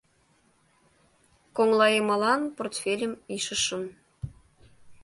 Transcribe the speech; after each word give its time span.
Коҥлайымалан 1.55 2.41
портфельым 2.55 3.13
ишышым. 3.35 3.83